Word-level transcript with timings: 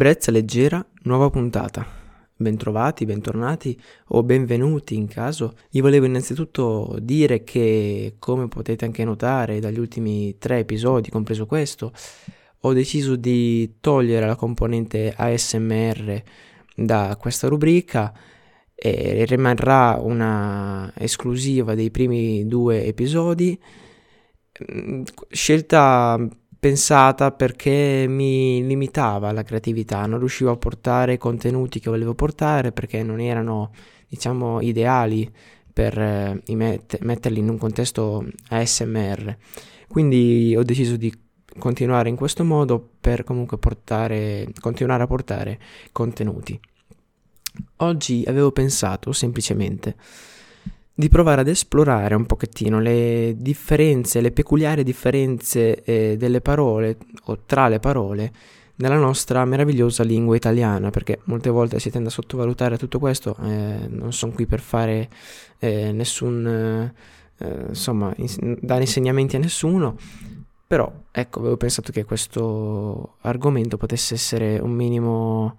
Brezza 0.00 0.30
leggera, 0.30 0.82
nuova 1.02 1.28
puntata. 1.28 1.86
Bentrovati, 2.34 3.04
bentornati 3.04 3.78
o 4.06 4.22
benvenuti 4.22 4.94
in 4.94 5.06
caso. 5.06 5.56
Io 5.72 5.82
volevo 5.82 6.06
innanzitutto 6.06 6.96
dire 7.02 7.44
che, 7.44 8.14
come 8.18 8.48
potete 8.48 8.86
anche 8.86 9.04
notare 9.04 9.60
dagli 9.60 9.78
ultimi 9.78 10.38
tre 10.38 10.60
episodi, 10.60 11.10
compreso 11.10 11.44
questo, 11.44 11.92
ho 12.60 12.72
deciso 12.72 13.14
di 13.14 13.74
togliere 13.78 14.24
la 14.24 14.36
componente 14.36 15.12
ASMR 15.14 16.22
da 16.74 17.14
questa 17.20 17.48
rubrica 17.48 18.10
e 18.74 19.26
rimarrà 19.26 19.98
una 20.00 20.90
esclusiva 20.96 21.74
dei 21.74 21.90
primi 21.90 22.46
due 22.46 22.86
episodi. 22.86 23.60
Scelta 25.28 26.26
pensata 26.60 27.32
perché 27.32 28.04
mi 28.06 28.64
limitava 28.66 29.32
la 29.32 29.42
creatività, 29.42 30.04
non 30.04 30.18
riuscivo 30.18 30.50
a 30.50 30.56
portare 30.56 31.16
contenuti 31.16 31.80
che 31.80 31.88
volevo 31.88 32.14
portare 32.14 32.70
perché 32.70 33.02
non 33.02 33.18
erano, 33.18 33.72
diciamo, 34.06 34.60
ideali 34.60 35.28
per 35.72 35.98
eh, 35.98 36.42
met- 36.54 36.98
metterli 37.00 37.38
in 37.38 37.48
un 37.48 37.56
contesto 37.56 38.26
ASMR. 38.48 39.36
Quindi 39.88 40.54
ho 40.54 40.62
deciso 40.62 40.96
di 40.96 41.12
continuare 41.58 42.10
in 42.10 42.16
questo 42.16 42.44
modo 42.44 42.90
per 43.00 43.24
comunque 43.24 43.56
portare, 43.56 44.52
continuare 44.60 45.02
a 45.02 45.06
portare 45.06 45.58
contenuti. 45.92 46.60
Oggi 47.76 48.22
avevo 48.26 48.52
pensato 48.52 49.12
semplicemente 49.12 49.96
di 51.00 51.08
provare 51.08 51.40
ad 51.40 51.48
esplorare 51.48 52.14
un 52.14 52.26
pochettino 52.26 52.78
le 52.78 53.34
differenze, 53.38 54.20
le 54.20 54.32
peculiari 54.32 54.84
differenze 54.84 55.82
eh, 55.82 56.16
delle 56.18 56.42
parole 56.42 56.98
o 57.24 57.38
tra 57.46 57.68
le 57.68 57.80
parole 57.80 58.32
nella 58.76 58.98
nostra 58.98 59.44
meravigliosa 59.46 60.02
lingua 60.02 60.36
italiana, 60.36 60.90
perché 60.90 61.20
molte 61.24 61.48
volte 61.48 61.78
si 61.78 61.90
tende 61.90 62.08
a 62.08 62.12
sottovalutare 62.12 62.76
tutto 62.76 62.98
questo, 62.98 63.34
eh, 63.42 63.86
non 63.88 64.12
sono 64.12 64.32
qui 64.32 64.44
per 64.46 64.60
fare 64.60 65.08
eh, 65.58 65.90
nessun, 65.92 66.46
eh, 67.38 67.64
insomma, 67.68 68.12
ins- 68.16 68.38
dare 68.60 68.82
insegnamenti 68.82 69.36
a 69.36 69.38
nessuno, 69.38 69.96
però 70.66 70.90
ecco, 71.10 71.38
avevo 71.40 71.56
pensato 71.56 71.92
che 71.92 72.04
questo 72.04 73.16
argomento 73.22 73.78
potesse 73.78 74.14
essere 74.14 74.58
un 74.58 74.72
minimo 74.72 75.56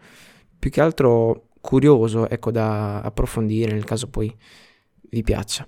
più 0.60 0.70
che 0.70 0.82
altro 0.82 1.48
curioso, 1.62 2.30
ecco, 2.30 2.52
da 2.52 3.02
approfondire 3.02 3.72
nel 3.72 3.86
caso 3.86 4.08
poi 4.08 4.36
vi 5.12 5.22
piaccia. 5.22 5.68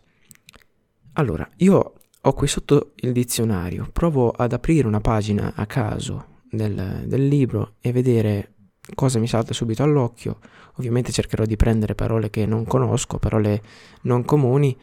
Allora, 1.13 1.47
io 1.58 1.94
ho 2.19 2.33
qui 2.33 2.47
sotto 2.47 2.94
il 2.95 3.11
dizionario, 3.11 3.89
provo 3.91 4.31
ad 4.31 4.53
aprire 4.53 4.88
una 4.88 5.02
pagina 5.02 5.53
a 5.55 5.66
caso 5.66 6.39
del, 6.50 7.03
del 7.05 7.27
libro 7.27 7.75
e 7.80 7.91
vedere 7.91 8.53
cosa 8.95 9.19
mi 9.19 9.27
salta 9.27 9.53
subito 9.53 9.83
all'occhio. 9.83 10.39
Ovviamente 10.77 11.11
cercherò 11.11 11.45
di 11.45 11.55
prendere 11.55 11.95
parole 11.95 12.30
che 12.30 12.45
non 12.45 12.66
conosco, 12.66 13.19
parole 13.19 13.61
non 14.02 14.25
comuni, 14.25 14.75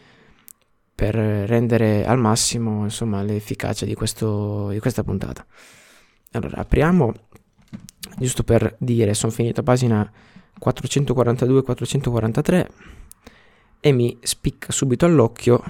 per 1.01 1.15
rendere 1.15 2.05
al 2.05 2.19
massimo 2.19 2.85
insomma, 2.85 3.23
l'efficacia 3.23 3.87
di, 3.87 3.95
questo, 3.95 4.69
di 4.69 4.81
questa 4.81 5.03
puntata. 5.03 5.47
Allora, 6.33 6.59
apriamo, 6.59 7.15
giusto 8.19 8.43
per 8.43 8.77
dire, 8.79 9.15
sono 9.15 9.33
finito 9.33 9.61
a 9.61 9.63
pagina 9.63 10.13
442-443 10.63 12.67
e 13.81 13.93
mi 13.93 14.19
spicca 14.21 14.73
subito 14.73 15.07
all'occhio 15.07 15.63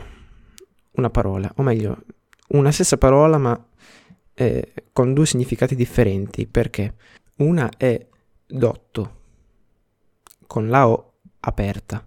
una 0.93 1.11
parola, 1.11 1.51
o 1.57 1.63
meglio, 1.63 2.03
una 2.49 2.73
stessa 2.73 2.99
parola 2.99 3.39
ma 3.39 3.67
eh, 4.35 4.73
con 4.93 5.15
due 5.15 5.27
significati 5.27 5.75
differenti, 5.75 6.47
perché 6.47 6.95
una 7.37 7.71
è 7.77 8.07
dotto, 8.47 9.19
con 10.47 10.69
la 10.69 10.89
O 10.89 11.13
aperta. 11.41 12.07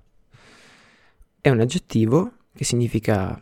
È 1.39 1.49
un 1.49 1.59
aggettivo 1.59 2.31
che 2.53 2.63
significa 2.63 3.41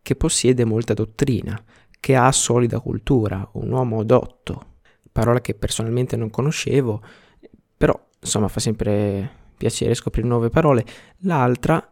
che 0.00 0.16
possiede 0.16 0.64
molta 0.64 0.94
dottrina, 0.94 1.62
che 2.00 2.16
ha 2.16 2.30
solida 2.32 2.80
cultura, 2.80 3.48
un 3.52 3.70
uomo 3.70 4.04
dotto, 4.04 4.76
parola 5.10 5.40
che 5.40 5.54
personalmente 5.54 6.16
non 6.16 6.30
conoscevo, 6.30 7.02
però 7.76 8.08
insomma 8.20 8.48
fa 8.48 8.60
sempre 8.60 9.36
piacere 9.56 9.94
scoprire 9.94 10.26
nuove 10.28 10.48
parole, 10.48 10.84
l'altra 11.18 11.87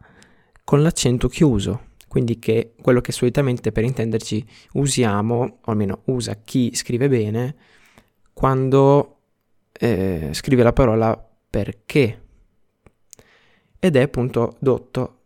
con 0.67 0.83
l'accento 0.83 1.29
chiuso, 1.29 1.91
quindi 2.09 2.41
che 2.41 2.75
quello 2.83 3.01
che 3.01 3.13
solitamente 3.13 3.71
per 3.71 3.85
intenderci 3.85 4.45
usiamo, 4.73 5.59
o 5.65 5.71
almeno 5.71 6.01
usa 6.07 6.41
chi 6.43 6.75
scrive 6.75 7.09
bene, 7.09 7.55
quando 8.33 9.19
eh, 9.71 10.31
scrive 10.33 10.65
la 10.65 10.73
parola 10.73 11.17
perché. 11.49 12.25
Ed 13.79 13.95
è 13.95 14.01
appunto 14.01 14.57
dotto. 14.59 15.21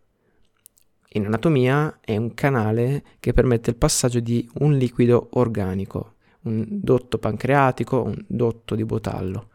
In 1.13 1.25
anatomia 1.25 2.01
è 2.03 2.19
un 2.19 2.35
canale 2.35 3.03
che 3.19 3.33
permette 3.33 3.71
il 3.71 3.77
passaggio 3.77 4.21
di 4.21 4.47
un 4.59 4.77
liquido 4.77 5.29
organico, 5.33 6.17
un 6.43 6.67
dotto 6.69 7.17
pancreatico, 7.17 8.03
un 8.03 8.23
dotto 8.27 8.75
di 8.75 8.85
botallo. 8.85 9.49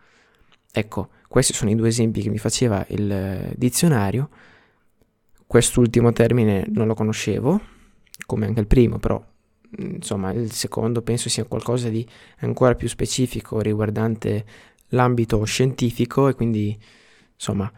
Ecco, 0.72 1.09
questi 1.28 1.53
sono 1.53 1.69
i 1.69 1.75
due 1.75 1.90
esempi 1.90 2.24
che 2.24 2.29
mi 2.29 2.40
faceva 2.40 2.84
il 2.90 3.12
eh, 3.12 3.53
dizionario. 3.56 4.29
Quest'ultimo 5.47 6.11
termine 6.11 6.66
non 6.69 6.88
lo 6.88 6.94
conoscevo, 6.94 7.61
come 8.25 8.45
anche 8.45 8.59
il 8.59 8.67
primo, 8.67 8.97
però 8.97 9.23
insomma 9.78 10.31
il 10.31 10.51
secondo 10.51 11.01
penso 11.01 11.29
sia 11.29 11.44
qualcosa 11.44 11.89
di 11.89 12.06
ancora 12.39 12.75
più 12.75 12.88
specifico 12.88 13.59
riguardante 13.59 14.45
l'ambito 14.89 15.44
scientifico 15.44 16.28
e 16.29 16.33
quindi 16.33 16.78
insomma 17.33 17.69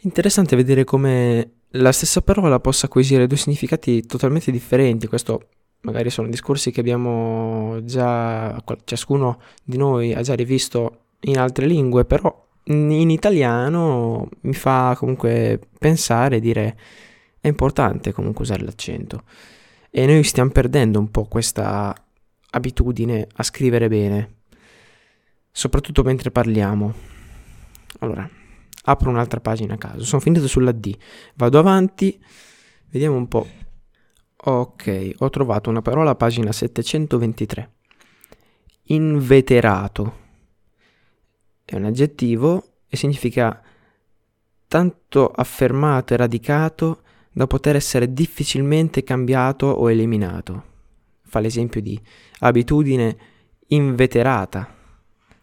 interessante 0.00 0.54
vedere 0.56 0.84
come 0.84 1.52
la 1.76 1.92
stessa 1.92 2.20
parola 2.20 2.60
possa 2.60 2.86
acquisire 2.86 3.26
due 3.26 3.36
significati 3.36 4.02
totalmente 4.02 4.50
differenti. 4.50 5.06
Questo 5.06 5.48
magari 5.80 6.10
sono 6.10 6.28
discorsi 6.28 6.70
che 6.70 6.80
abbiamo 6.80 7.80
già, 7.84 8.62
ciascuno 8.84 9.40
di 9.62 9.76
noi 9.76 10.12
ha 10.12 10.22
già 10.22 10.34
rivisto 10.34 11.06
in 11.20 11.38
altre 11.38 11.66
lingue, 11.66 12.04
però 12.04 12.43
in 12.66 13.10
italiano 13.10 14.28
mi 14.42 14.54
fa 14.54 14.94
comunque 14.96 15.60
pensare 15.78 16.36
e 16.36 16.40
dire 16.40 16.78
è 17.40 17.48
importante 17.48 18.12
comunque 18.12 18.44
usare 18.44 18.64
l'accento. 18.64 19.24
E 19.90 20.06
noi 20.06 20.24
stiamo 20.24 20.50
perdendo 20.50 20.98
un 20.98 21.10
po' 21.10 21.26
questa 21.26 21.94
abitudine 22.50 23.26
a 23.34 23.42
scrivere 23.42 23.88
bene, 23.88 24.36
soprattutto 25.50 26.02
mentre 26.02 26.30
parliamo. 26.30 26.94
Allora, 28.00 28.28
apro 28.84 29.10
un'altra 29.10 29.40
pagina 29.40 29.74
a 29.74 29.78
caso, 29.78 30.04
sono 30.04 30.20
finito 30.20 30.48
sulla 30.48 30.72
D, 30.72 30.96
vado 31.34 31.58
avanti, 31.58 32.18
vediamo 32.90 33.16
un 33.16 33.28
po'. 33.28 33.46
Ok, 34.46 35.12
ho 35.18 35.30
trovato 35.30 35.70
una 35.70 35.82
parola 35.82 36.10
a 36.10 36.14
pagina 36.16 36.50
723. 36.50 37.72
Inveterato 38.88 40.22
è 41.64 41.76
un 41.76 41.84
aggettivo 41.84 42.62
e 42.88 42.96
significa 42.96 43.60
tanto 44.68 45.28
affermato 45.28 46.14
e 46.14 46.16
radicato 46.16 47.02
da 47.32 47.46
poter 47.46 47.76
essere 47.76 48.12
difficilmente 48.12 49.02
cambiato 49.02 49.66
o 49.66 49.90
eliminato. 49.90 50.72
Fa 51.22 51.40
l'esempio 51.40 51.80
di 51.80 52.00
abitudine 52.40 53.16
inveterata, 53.68 54.72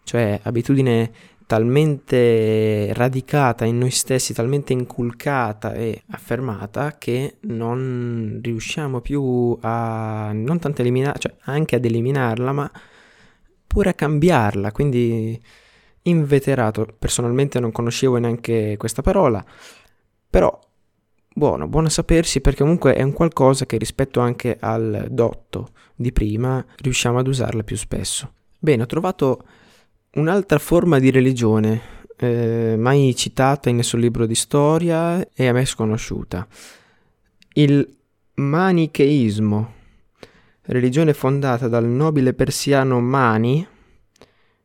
cioè 0.04 0.40
abitudine 0.44 1.12
talmente 1.46 2.94
radicata 2.94 3.66
in 3.66 3.78
noi 3.78 3.90
stessi, 3.90 4.34
talmente 4.34 4.72
inculcata 4.72 5.74
e 5.74 6.04
affermata 6.12 6.98
che 6.98 7.40
non 7.42 8.40
riusciamo 8.42 9.02
più 9.02 9.58
a 9.60 10.32
non 10.34 10.60
tanto 10.60 10.80
eliminare, 10.80 11.20
cioè 11.20 11.36
anche 11.42 11.76
ad 11.76 11.84
eliminarla, 11.84 12.54
ma 12.54 12.72
pure 13.68 13.90
a 13.90 13.94
cambiarla. 13.94 14.72
Quindi 14.72 15.38
inveterato. 16.04 16.88
Personalmente 16.98 17.60
non 17.60 17.72
conoscevo 17.72 18.18
neanche 18.18 18.76
questa 18.78 19.02
parola, 19.02 19.44
però 20.30 20.58
buono, 21.34 21.68
buono 21.68 21.90
sapersi 21.90 22.42
perché 22.42 22.62
comunque 22.62 22.94
è 22.94 23.04
un 23.04 23.14
qualcosa 23.14 23.66
che 23.66 23.78
rispetto 23.78 24.20
anche 24.20 24.58
al 24.60 25.08
dotto 25.10 25.70
di 25.96 26.12
prima 26.12 26.64
riusciamo 26.78 27.20
ad 27.20 27.28
usarla 27.28 27.64
più 27.64 27.78
spesso. 27.78 28.34
Bene, 28.58 28.84
ho 28.84 28.88
trovato 28.88 29.44
un'altra 30.14 30.60
forma 30.60 31.00
di 31.00 31.10
religione, 31.10 31.82
eh, 32.18 32.76
mai 32.78 33.16
citata 33.16 33.70
in 33.70 33.78
nessun 33.78 34.00
libro 34.00 34.26
di 34.26 34.36
storia 34.36 35.26
e 35.34 35.48
a 35.48 35.54
me 35.54 35.66
sconosciuta. 35.66 36.48
Il 37.54 37.98
manicheismo, 38.36 39.74
religione 40.64 41.14
fondata 41.14 41.68
dal 41.68 41.86
nobile 41.86 42.34
persiano 42.34 43.00
Mani, 43.00 43.68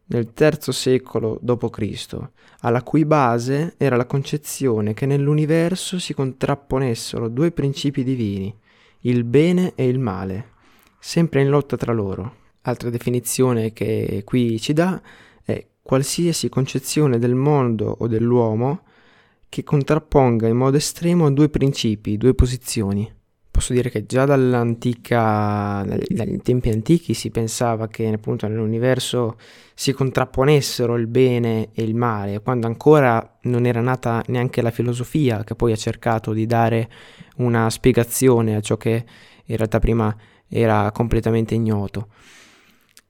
nel 0.09 0.33
III 0.39 0.73
secolo 0.73 1.39
d.C., 1.41 2.17
alla 2.61 2.83
cui 2.83 3.05
base 3.05 3.75
era 3.77 3.97
la 3.97 4.07
concezione 4.07 4.95
che 4.95 5.07
nell'universo 5.07 5.99
si 5.99 6.15
contrapponessero 6.15 7.29
due 7.29 7.51
principi 7.51 8.05
divini, 8.05 8.55
il 9.01 9.25
bene 9.25 9.73
e 9.75 9.87
il 9.89 9.99
male, 9.99 10.53
sempre 10.99 11.43
in 11.43 11.49
lotta 11.49 11.77
tra 11.77 11.93
loro. 11.93 12.45
Altra 12.63 12.91
definizione 12.91 13.73
che 13.73 14.23
qui 14.25 14.59
ci 14.61 14.73
dà 14.73 15.01
è 15.45 15.65
qualsiasi 15.81 16.49
concezione 16.49 17.19
del 17.19 17.35
mondo 17.35 17.97
o 17.99 18.09
dell'uomo 18.09 18.83
che 19.49 19.63
contrapponga 19.63 20.49
in 20.49 20.57
modo 20.57 20.77
estremo 20.77 21.31
due 21.33 21.49
principi, 21.49 22.17
due 22.17 22.35
posizioni. 22.35 23.16
Posso 23.57 23.73
dire 23.73 23.89
che 23.89 24.05
già 24.05 24.27
dall'antica, 24.27 25.83
dagli 25.83 26.37
tempi 26.43 26.69
antichi 26.69 27.15
si 27.15 27.31
pensava 27.31 27.89
che 27.89 28.07
appunto 28.07 28.47
nell'universo 28.47 29.39
si 29.73 29.95
contrapponessero 29.95 30.95
il 30.97 31.07
bene 31.07 31.71
e 31.73 31.83
il 31.83 31.95
male, 31.95 32.43
quando 32.43 32.67
ancora 32.67 33.39
non 33.45 33.65
era 33.65 33.81
nata 33.81 34.23
neanche 34.27 34.61
la 34.61 34.71
filosofia 34.71 35.43
che 35.43 35.55
poi 35.55 35.73
ha 35.73 35.77
cercato 35.77 36.35
di 36.35 36.45
dare 36.45 36.91
una 37.37 37.71
spiegazione 37.71 38.57
a 38.57 38.61
ciò 38.61 38.77
che 38.77 39.07
in 39.47 39.57
realtà 39.57 39.79
prima 39.79 40.15
era 40.47 40.91
completamente 40.93 41.55
ignoto. 41.55 42.09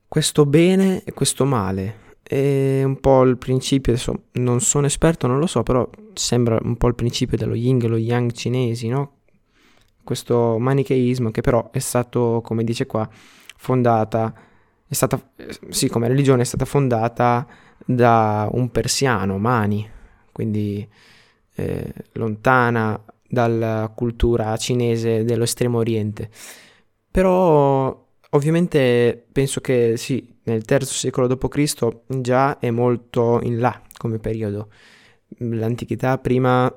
Questo 0.07 0.45
bene 0.45 1.03
e 1.03 1.11
questo 1.11 1.43
male 1.43 2.15
è 2.23 2.83
un 2.85 3.01
po' 3.01 3.23
il 3.23 3.37
principio, 3.37 3.91
adesso 3.91 4.27
non 4.35 4.61
sono 4.61 4.85
esperto, 4.85 5.27
non 5.27 5.39
lo 5.39 5.45
so, 5.45 5.61
però 5.63 5.89
sembra 6.13 6.57
un 6.61 6.77
po' 6.77 6.87
il 6.87 6.95
principio 6.95 7.35
dello 7.35 7.53
yin 7.53 7.81
e 7.83 7.87
lo 7.87 7.97
yang 7.97 8.31
cinesi, 8.31 8.87
no? 8.87 9.16
Questo 10.07 10.57
manicheismo 10.57 11.31
che 11.31 11.41
però 11.41 11.69
è 11.69 11.79
stato, 11.79 12.39
come 12.41 12.63
dice 12.63 12.85
qua, 12.85 13.09
fondata, 13.57 14.33
è 14.87 14.93
stata, 14.93 15.21
sì, 15.67 15.89
come 15.89 16.07
religione 16.07 16.43
è 16.43 16.45
stata 16.45 16.63
fondata 16.63 17.45
da 17.85 18.47
un 18.49 18.71
persiano, 18.71 19.37
Mani, 19.37 19.85
quindi 20.31 20.87
eh, 21.55 21.93
lontana 22.13 23.03
dalla 23.27 23.91
cultura 23.93 24.55
cinese 24.55 25.25
dell'estremo 25.25 25.79
oriente. 25.79 26.29
Però 27.11 28.07
ovviamente 28.29 29.25
penso 29.29 29.59
che 29.59 29.97
sì, 29.97 30.37
nel 30.43 30.63
III 30.65 30.85
secolo 30.85 31.27
d.C. 31.27 31.97
già 32.21 32.59
è 32.59 32.69
molto 32.69 33.41
in 33.43 33.59
là 33.59 33.81
come 33.97 34.19
periodo. 34.19 34.69
L'antichità 35.39 36.17
prima 36.17 36.73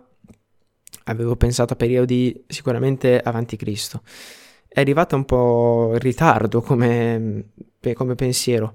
avevo 1.05 1.37
pensato 1.37 1.73
a 1.73 1.77
periodi 1.77 2.45
sicuramente 2.47 3.19
avanti 3.19 3.57
Cristo. 3.57 4.03
È 4.67 4.81
arrivata 4.81 5.17
un 5.17 5.25
po' 5.25 5.91
in 5.93 5.99
ritardo 5.99 6.61
come, 6.61 7.51
come 7.95 8.15
pensiero 8.15 8.75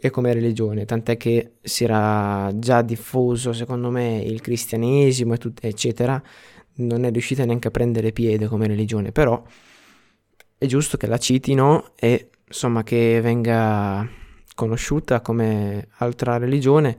e 0.00 0.10
come 0.10 0.32
religione, 0.32 0.84
tant'è 0.84 1.16
che 1.16 1.54
si 1.60 1.84
era 1.84 2.50
già 2.54 2.82
diffuso, 2.82 3.52
secondo 3.52 3.90
me, 3.90 4.22
il 4.24 4.40
cristianesimo 4.40 5.34
e 5.34 5.38
tut- 5.38 5.64
eccetera, 5.64 6.22
non 6.76 7.04
è 7.04 7.10
riuscita 7.10 7.44
neanche 7.44 7.68
a 7.68 7.72
prendere 7.72 8.12
piede 8.12 8.46
come 8.46 8.66
religione, 8.66 9.12
però 9.12 9.42
è 10.56 10.66
giusto 10.66 10.96
che 10.96 11.06
la 11.06 11.18
citino 11.18 11.92
e 11.96 12.30
insomma 12.46 12.82
che 12.82 13.20
venga 13.20 14.08
conosciuta 14.54 15.20
come 15.20 15.88
altra 15.98 16.36
religione, 16.38 16.96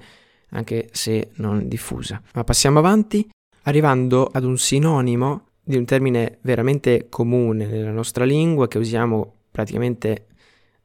anche 0.51 0.89
se 0.91 1.31
non 1.35 1.67
diffusa. 1.67 2.21
Ma 2.33 2.43
passiamo 2.43 2.79
avanti, 2.79 3.27
arrivando 3.63 4.29
ad 4.31 4.43
un 4.43 4.57
sinonimo 4.57 5.47
di 5.63 5.77
un 5.77 5.85
termine 5.85 6.39
veramente 6.41 7.07
comune 7.09 7.67
nella 7.67 7.91
nostra 7.91 8.25
lingua 8.25 8.67
che 8.67 8.77
usiamo 8.77 9.33
praticamente 9.51 10.27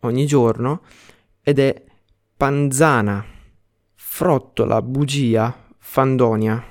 ogni 0.01 0.27
giorno 0.27 0.83
ed 1.43 1.59
è 1.59 1.83
panzana, 2.37 3.25
frottola, 3.95 4.83
bugia, 4.83 5.69
fandonia. 5.79 6.63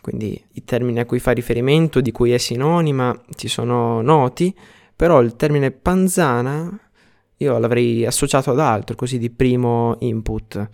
Quindi 0.00 0.40
i 0.52 0.64
termini 0.64 1.00
a 1.00 1.06
cui 1.06 1.18
fa 1.18 1.32
riferimento, 1.32 2.00
di 2.00 2.12
cui 2.12 2.32
è 2.32 2.38
sinonima, 2.38 3.22
ci 3.34 3.48
sono 3.48 4.02
noti, 4.02 4.54
però 4.94 5.20
il 5.20 5.36
termine 5.36 5.70
panzana 5.70 6.78
io 7.38 7.58
l'avrei 7.58 8.06
associato 8.06 8.50
ad 8.50 8.60
altro, 8.60 8.94
così 8.96 9.18
di 9.18 9.30
primo 9.30 9.96
input. 10.00 10.68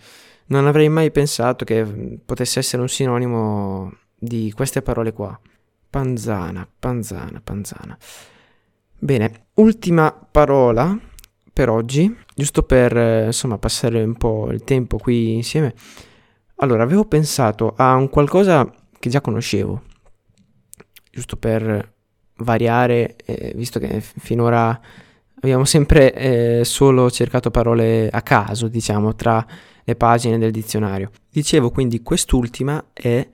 Non 0.46 0.66
avrei 0.66 0.88
mai 0.88 1.10
pensato 1.10 1.64
che 1.64 2.18
potesse 2.24 2.58
essere 2.58 2.82
un 2.82 2.88
sinonimo 2.88 3.92
di 4.22 4.52
queste 4.54 4.82
parole 4.82 5.12
qua. 5.12 5.38
Panzana, 5.90 6.66
panzana, 6.78 7.40
panzana. 7.42 7.98
Bene, 8.96 9.46
ultima 9.54 10.12
parola 10.12 10.96
per 11.52 11.68
oggi, 11.68 12.16
giusto 12.34 12.62
per 12.62 12.96
eh, 12.96 13.26
insomma 13.26 13.58
passare 13.58 14.00
un 14.02 14.14
po' 14.14 14.50
il 14.52 14.62
tempo 14.62 14.96
qui 14.96 15.34
insieme. 15.34 15.74
Allora, 16.56 16.84
avevo 16.84 17.04
pensato 17.04 17.74
a 17.76 17.96
un 17.96 18.08
qualcosa 18.08 18.72
che 18.98 19.10
già 19.10 19.20
conoscevo, 19.20 19.82
giusto 21.10 21.36
per 21.36 21.92
variare, 22.36 23.16
eh, 23.24 23.52
visto 23.56 23.80
che 23.80 24.00
finora 24.00 24.80
abbiamo 25.40 25.64
sempre 25.64 26.14
eh, 26.14 26.64
solo 26.64 27.10
cercato 27.10 27.50
parole 27.50 28.08
a 28.08 28.22
caso, 28.22 28.68
diciamo, 28.68 29.16
tra 29.16 29.44
le 29.82 29.96
pagine 29.96 30.38
del 30.38 30.52
dizionario. 30.52 31.10
Dicevo 31.28 31.70
quindi 31.70 32.02
quest'ultima 32.02 32.90
è 32.92 33.28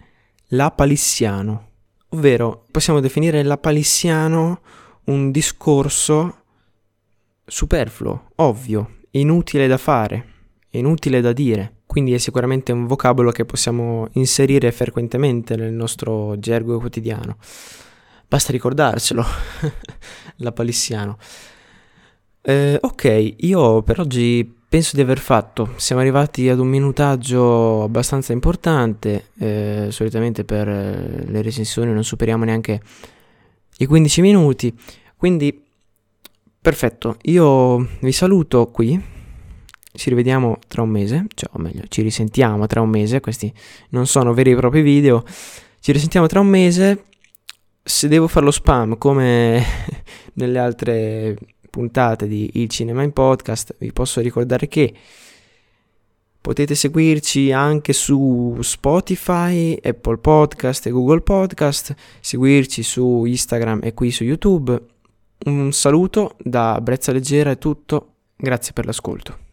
l'apalissiano, 0.49 1.71
ovvero 2.11 2.65
possiamo 2.71 3.01
definire 3.01 3.43
l'apalissiano 3.43 4.61
un 5.05 5.31
discorso 5.31 6.43
superfluo, 7.45 8.31
ovvio, 8.37 8.97
inutile 9.13 9.67
da 9.67 9.79
fare, 9.79 10.27
inutile 10.71 11.21
da 11.21 11.33
dire. 11.33 11.77
Quindi 11.87 12.13
è 12.13 12.19
sicuramente 12.19 12.73
un 12.73 12.87
vocabolo 12.87 13.31
che 13.31 13.47
possiamo 13.47 14.09
inserire 14.13 14.71
frequentemente 14.73 15.57
nel 15.57 15.73
nostro 15.73 16.39
gergo 16.39 16.79
quotidiano. 16.79 17.39
Basta 18.29 18.53
ricordarselo, 18.53 19.25
l'apalissiano. 20.37 21.17
Eh, 22.43 22.79
ok, 22.81 23.35
io 23.39 23.83
per 23.83 24.01
oggi 24.01 24.58
penso 24.69 24.97
di 24.97 25.03
aver 25.03 25.19
fatto. 25.19 25.73
Siamo 25.77 26.03
arrivati 26.03 26.49
ad 26.49 26.59
un 26.59 26.69
minutaggio 26.69 27.85
abbastanza 27.85 28.33
importante. 28.33 29.31
Eh, 29.39 29.87
solitamente 29.91 30.45
per 30.45 30.69
eh, 30.69 31.25
le 31.27 31.43
recensioni 31.43 31.93
non 31.93 32.05
superiamo 32.05 32.45
neanche 32.45 32.81
i 33.79 33.87
15 33.87 34.21
minuti. 34.21 34.77
Quindi, 35.17 35.65
perfetto. 36.61 37.17
Io 37.23 37.89
vi 38.01 38.13
saluto 38.13 38.67
qui. 38.71 39.17
Ci 39.91 40.11
rivediamo 40.11 40.59
tra 40.69 40.83
un 40.83 40.91
mese, 40.91 41.27
cioè, 41.35 41.51
o 41.55 41.59
meglio, 41.59 41.83
ci 41.89 42.03
risentiamo 42.03 42.67
tra 42.67 42.81
un 42.81 42.91
mese. 42.91 43.21
Questi 43.21 43.53
non 43.91 44.07
sono 44.07 44.35
veri 44.35 44.53
e 44.53 44.57
propri 44.57 44.83
video. 44.83 45.25
Ci 45.81 45.93
risentiamo 45.93 46.27
tra 46.27 46.41
un 46.41 46.47
mese. 46.47 47.05
Se 47.83 48.07
devo 48.07 48.29
fare 48.29 48.45
lo 48.45 48.51
spam 48.51 48.99
come 48.99 49.65
nelle 50.35 50.59
altre 50.59 51.37
puntate 51.71 52.27
di 52.27 52.51
Il 52.55 52.69
Cinema 52.69 53.03
in 53.03 53.13
Podcast, 53.13 53.75
vi 53.79 53.93
posso 53.93 54.21
ricordare 54.21 54.69
che 54.69 54.95
potete 56.41 56.75
seguirci 56.75 57.53
anche 57.53 57.93
su 57.93 58.57
Spotify, 58.61 59.79
Apple 59.83 60.19
Podcast 60.19 60.87
e 60.87 60.91
Google 60.91 61.21
Podcast, 61.21 61.95
seguirci 62.21 62.83
su 62.83 63.25
Instagram 63.25 63.81
e 63.83 63.95
qui 63.95 64.11
su 64.11 64.25
YouTube. 64.25 64.81
Un 65.45 65.73
saluto 65.73 66.37
da 66.43 66.81
Brezza 66.81 67.13
Leggera 67.13 67.51
è 67.51 67.59
tutto, 67.59 68.15
grazie 68.37 68.73
per 68.73 68.87
l'ascolto. 68.87 69.48